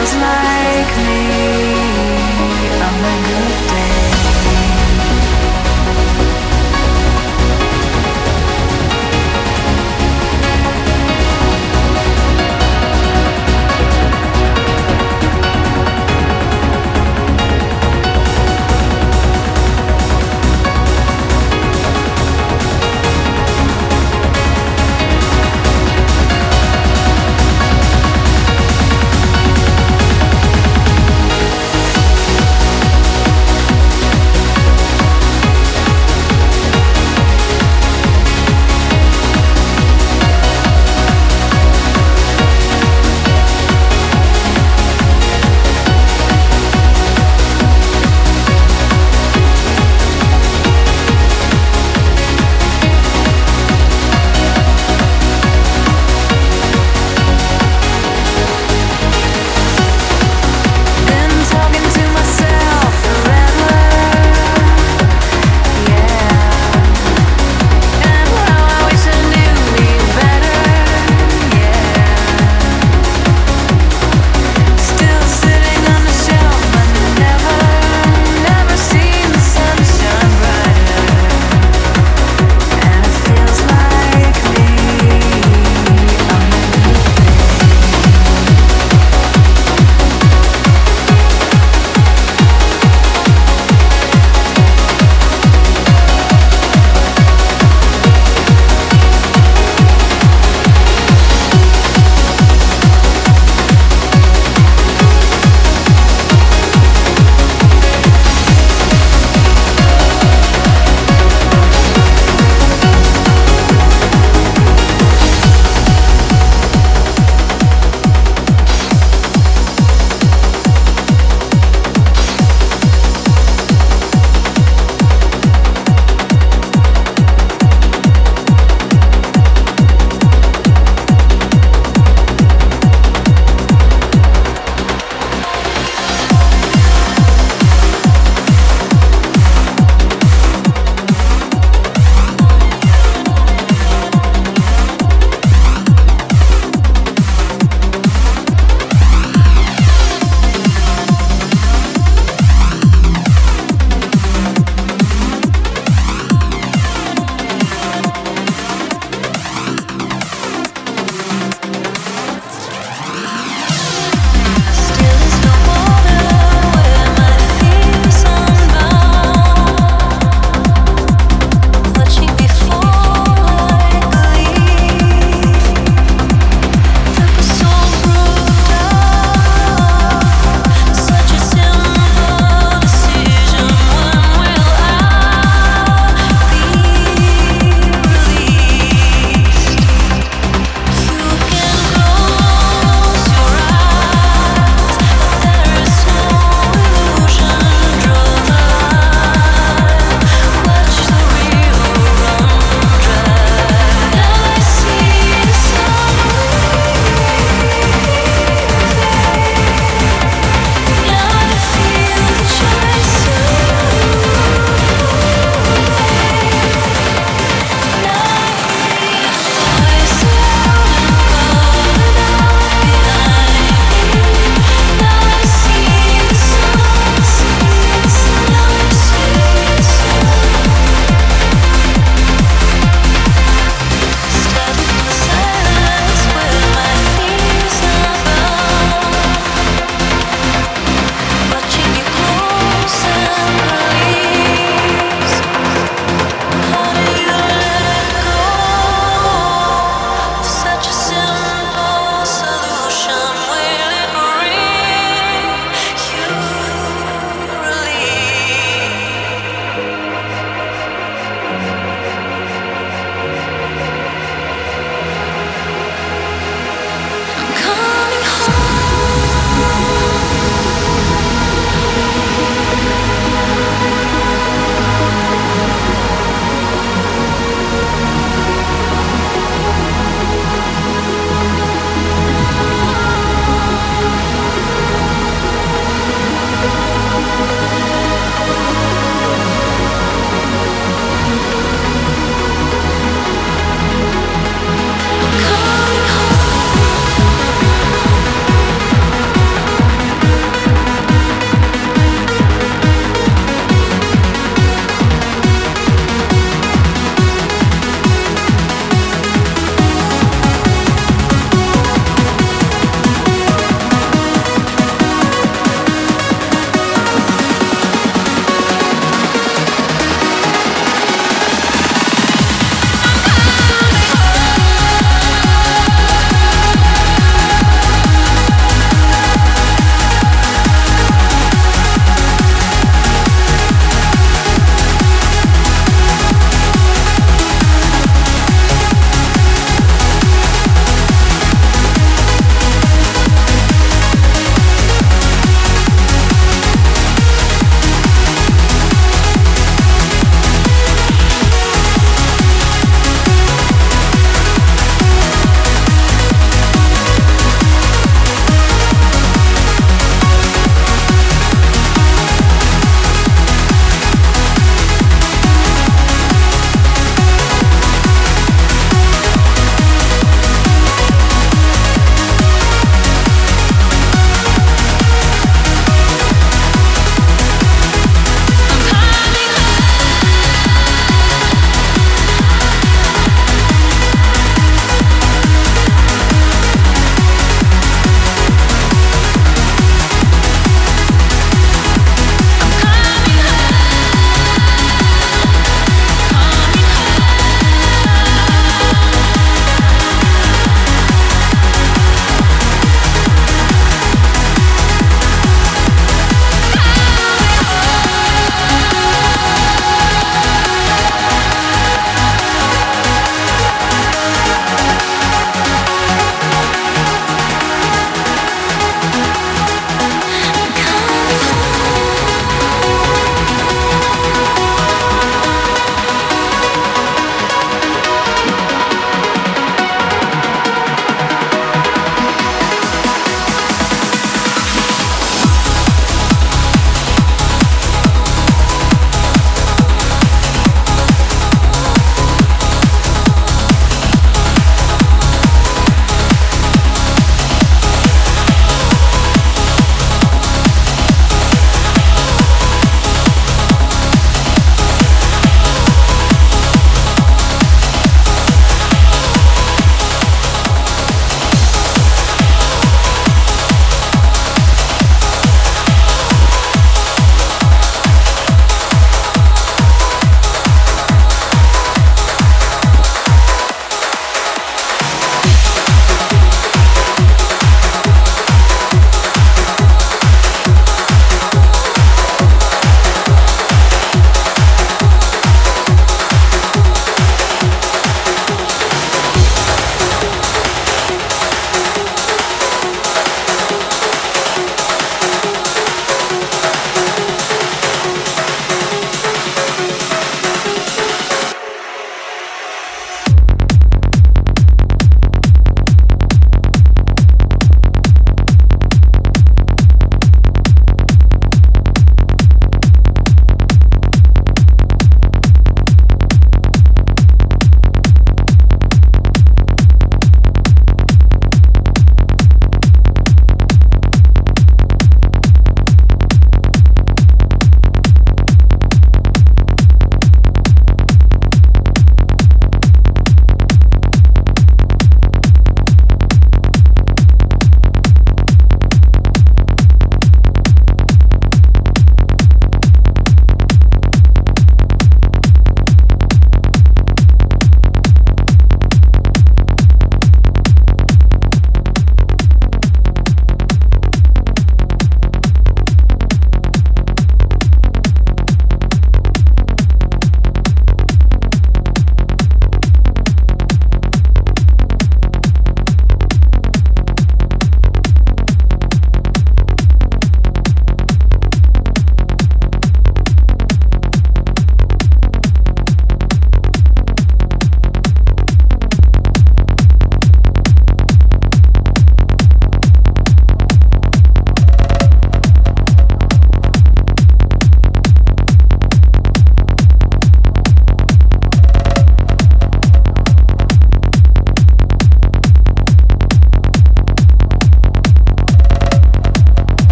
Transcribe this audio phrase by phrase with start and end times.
[0.00, 0.99] feels like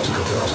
[0.00, 0.50] Welcome to the dark.